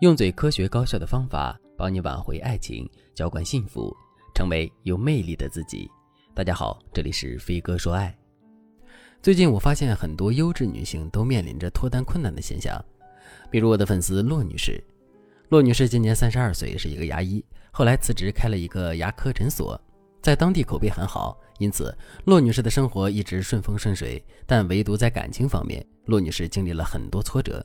[0.00, 3.96] 用最科学高效的方法帮你挽回爱情，浇灌幸福，
[4.34, 5.90] 成为有魅力的自己。
[6.34, 8.14] 大家好，这里是飞哥说爱。
[9.22, 12.78] 最近我发现很多优质女性都面临着脱单困难的现象，
[13.50, 14.84] 比如我的粉丝骆女士。
[15.48, 19.80] 骆女士今年三十二岁，是一个牙医，后来辞职开了一个牙科诊所，
[20.20, 24.22] 在当地口碑很好，因此骆女士的生活一直顺风顺水。
[24.44, 27.64] 但唯独在感情方面，骆女士经历了很多挫折。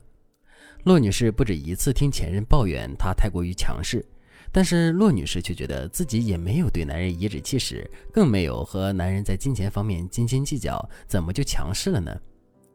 [0.84, 4.04] 骆女士不止一次听前任抱怨她太过于强势，
[4.50, 12.12] 但是骆女士却觉得自己也没有对男人颐指气使，更没有和男人在金钱方面斤斤计较，怎么就强势了呢？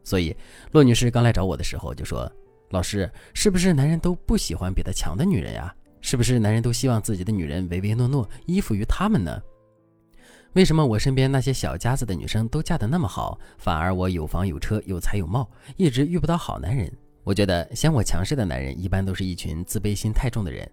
[0.02, 0.34] 所以，
[0.72, 2.30] 骆女士刚来找我的时候就说
[2.70, 5.74] ：“老师，是不是男人都不喜欢比他强的女人呀？
[6.00, 9.38] 是不是男人都希望自己的女人唯唯诺诺，依附于他们呢？
[10.54, 16.90] 为什么我身边那些小家子的女生都嫁得那么好，反而我有房有车有才有貌，一直遇不到好男人？”
[17.24, 20.70] 我觉得嫌我强势的男人，一般都是一群自卑心太重的人。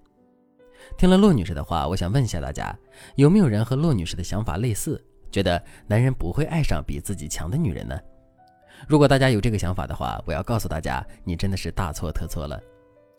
[0.97, 2.77] 听了骆女士的话，我想问一下大家，
[3.15, 7.99] 有没有人和骆女士的想法类似，觉得男人不会爱上比自己强的女人呢？
[8.87, 12.61] 如果大家有这个想法的话，我要告诉大家，你真的是大错特错了。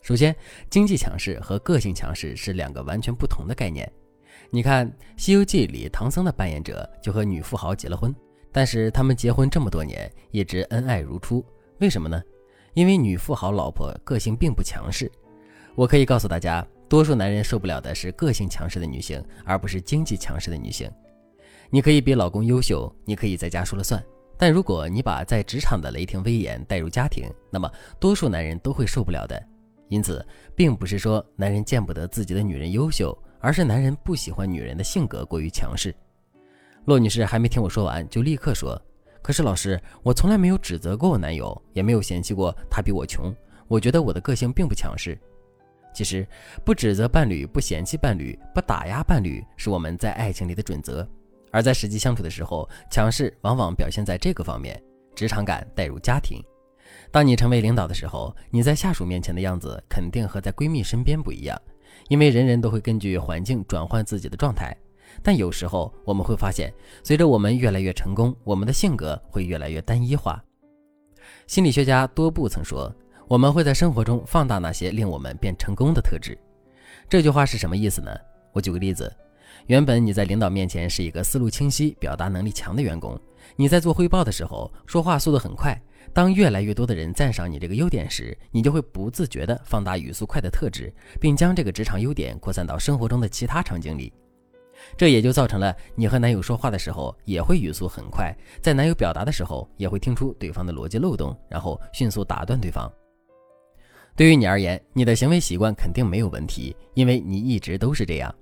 [0.00, 0.34] 首先，
[0.70, 3.90] 经济强势和个性强势是两个完全不同的概念。
[4.50, 8.14] 你看《西游记》里唐僧的扮演者就和女富豪结了婚，
[8.52, 11.44] 但是他们结婚这么多年，一直恩爱如初，
[11.80, 12.22] 为什么呢？
[12.76, 15.10] 因为女富豪老婆个性并不强势，
[15.74, 20.86] 我可以告诉大家，多数男人受不了的是个性强势的女性，而不是经济强势的女性。
[21.70, 24.04] 你可以比老公优秀，你可以在家说了算，
[24.36, 27.66] 但如果你把在职场的雷霆威严带入家庭，那么
[27.98, 29.42] 多数男人都会受不了的。
[29.88, 30.22] 因此，
[30.54, 35.94] 并不是说男人见不得自己的女人优秀，而是男人不喜欢女人的性格过于强势。
[36.84, 38.78] 骆女士还没听我说完，就立刻说。
[39.26, 43.34] 可是老师，我从来没有指责过我男友，也没有嫌弃过他比我穷。
[43.66, 45.18] 我觉得我的个性并不强势。
[45.92, 46.24] 其实，
[46.64, 51.04] 不指责伴侣、不嫌弃伴侣、不打压伴侣，是我们在爱情里的准则。
[51.50, 54.80] 而在实际相处的时候，强势往往表现在这个方面：
[55.16, 56.40] 职场感带入家庭。
[57.10, 61.60] 当你成为领导的时候，你在下属面前的样子肯定和在闺蜜身边不一样，
[62.06, 64.72] 因为人人都会根据环境转换自己的状态。
[65.22, 66.72] 但有时候我们会发现，
[67.02, 70.42] 随着我们越来越成功，我们的性格会越来越单一化。
[71.46, 72.92] 心理学家多布曾说
[73.28, 76.36] ：“我们会在生活中放大那些令我们变成功的特质。”
[77.08, 78.10] 这句话是什么意思呢？
[78.52, 79.12] 我举个例子：
[79.66, 83.18] 原本你在领导面前是一个思路清晰、表达能力强的员工，
[83.56, 85.80] 你在做汇报的时候说话速度很快。
[86.12, 94.12] 当越来越多的人赞赏你这个优点时，你就会不自觉地放大语速快的特质，并将这个职场优点扩散到生活中的其他场景里。
[94.96, 102.90] 这也就造成了你和男友说话的时候也会语速很快，在男友表达的时候也会听出对方的逻辑漏洞，然后迅速打断对方。
[104.14, 108.34] 对于你而言，你的行为习惯肯定没有问题，因为你一直都是这样，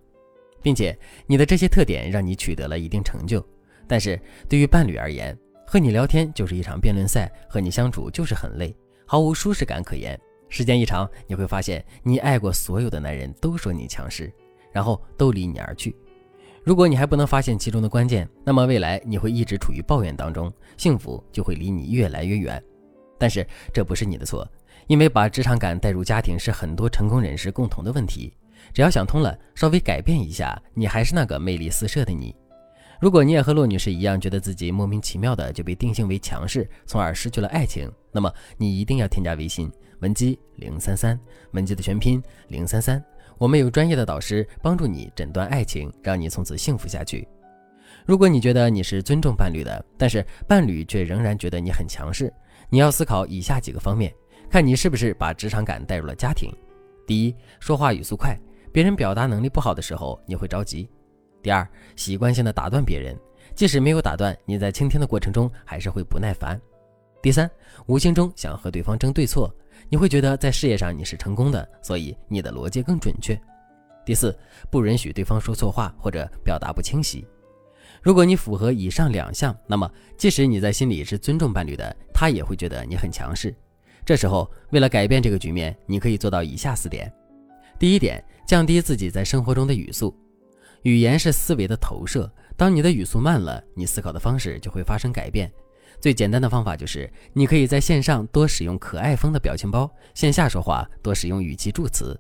[0.63, 0.97] 并且
[1.27, 3.45] 你的这些特点让你取得了一定成就。
[3.89, 5.37] 但是对于伴侣而言，
[5.67, 8.75] 和你聊天就是一场辩论赛，和你相处就是很累，
[9.05, 10.19] 毫无舒适感可言。
[10.49, 14.33] 时间一长，你会发现你爱过所有的男人都说你强势，
[14.71, 15.97] 然后都离你而去。
[16.65, 22.63] 如果你还不能发现其中的关键，那么未来你会一直处于抱怨当中，幸福就会离你越来越远。
[23.19, 24.51] 但是这不是你的错，
[24.87, 28.33] 因为把职场感带入家庭是很多成功人士共同的问题。
[28.73, 32.35] 只要想通了，稍微改变一下，你还是那个魅力四射的你。
[32.99, 39.71] 如果你也和骆女士一样，觉得自己莫名其妙的就被定性为强势，从而失去了爱情，那么你一定要添加微信
[40.01, 41.21] 文姬零三三，
[41.51, 43.05] 文姬的全拼零三三。
[43.39, 47.27] 我们有专业的导师帮助你诊断爱情，让你从此幸福下去。
[48.07, 52.33] 如果你觉得你是尊重伴侣的，但是伴侣却仍然觉得你很强势，
[52.69, 54.13] 你要思考以下几个方面，
[54.51, 56.53] 看你是不是把职场感带入了家庭。
[57.07, 58.39] 第一，说话语速快，
[58.73, 60.89] 别人表达能力不好的时候你会着急。
[61.43, 63.17] 第二，习惯性的打断别人，
[63.55, 66.61] 即使没有打断，你在倾听的过程中还是会不耐烦。
[67.25, 67.51] 第三，
[67.87, 69.51] 无形中想和对方争对错。
[69.89, 73.35] 你会觉得在事业上你是成功的，所以你的逻辑更准确。
[74.05, 74.39] 第四，
[74.71, 77.27] 不允许对方说错话或者表达不清晰。
[78.03, 83.55] 如果你符合以上两项，那么即使你在心里是尊重伴侣的，他也会觉得你很强势。
[84.05, 87.11] 这时候，为了改变这个局面，你可以做到以下四点：
[87.79, 90.15] 第一点，降低自己在生活中的语速。
[90.83, 95.51] 语言是思维的投射，当你的语速慢了，你思考的方式就会发生改变。
[96.05, 102.15] 最简单的方法就是，你可以在线上多使用可爱风的表情包，线下说话多使用语气助词。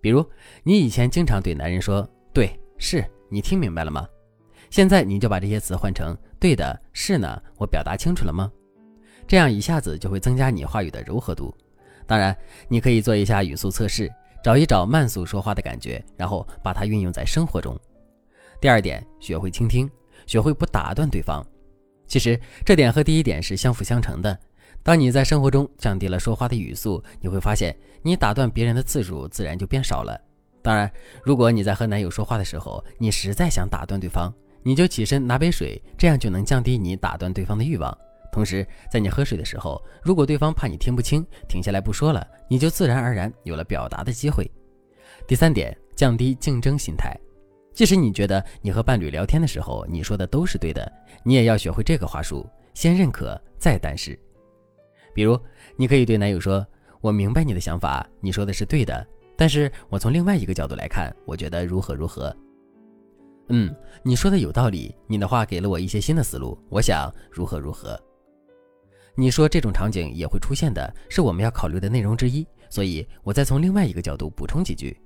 [0.00, 0.24] 比如，
[0.62, 4.08] 你以前经常对男人说“对，是你听明白了吗？”
[4.72, 8.50] 现在你就把这些词换成“对的，是呢，我表达清楚了吗？”
[9.28, 11.54] 这样一下子就会增加你话语的柔和度。
[12.06, 12.34] 当然，
[12.68, 14.10] 你可以做一下语速测试，
[14.42, 17.78] 找一找慢速说话的感觉，然后把它运用在生活中。
[18.62, 19.90] 第二点，学会倾听，
[20.24, 21.46] 学会不打断对方。
[22.06, 24.38] 其实这点和第一点是相辅相成的。
[24.82, 30.20] 当你在生活中降低了说话的语速，你会发现你打断别人的次数自然就变少了。
[30.62, 30.90] 当然，
[31.24, 34.32] 如果你在和男友说话的时候，你实在想打断对方，
[34.62, 37.96] 你就起身拿杯水，这样就能降低你打断对方的欲望。
[38.32, 44.48] 同时，在你喝水的时候，如果对方怕你听不清，停下来不说了，你就自然而然有了表达的机会。
[45.26, 47.16] 第三点，降低竞争心态。
[47.76, 50.90] 即使你觉得你和伴侣聊天的时候，你说的都是对的，
[51.22, 54.18] 你也要学会这个话术：先认可，再但是。
[55.12, 55.38] 比如，
[55.76, 56.66] 你可以对男友说
[57.02, 59.06] ：“我明白你的想法，你说的是对的，
[59.36, 62.34] 但是我从另外一个角度来看，我觉得如何如何。”
[63.50, 68.00] 嗯，你说的有道理，你的话给了我一些新的思路，我想如何如何。
[69.14, 74.98] 你说这种场景也会出现的，是我们要考虑的内容之一，所以我再从另外一个角度补充几句。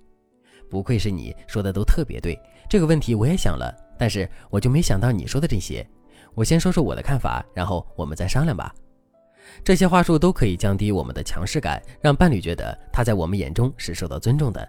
[0.70, 2.38] 不愧是你说的都特别对，
[2.68, 5.86] 这个问题我也想了，但是我就没想到你说的这些。
[6.34, 8.72] 我先说说我的看法，然后我们再商量吧。
[9.64, 14.66] 这些话术都可以降低我们的强势感，让伴侣觉得他在我们眼中是受到尊重的。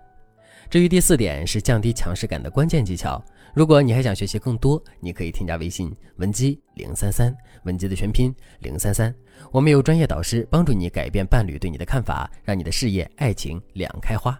[0.71, 3.23] 至于第四点是降低强势感的关键技巧，
[3.53, 9.13] 如果你还想学习更多，你可以添加微信文姬零三三，文姬的全拼零三三，
[9.51, 14.39] 我们有专业导师帮助你改变伴侣对你的看法，让你的事业爱情两开花。